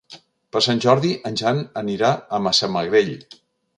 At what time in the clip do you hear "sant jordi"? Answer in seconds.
0.67-1.11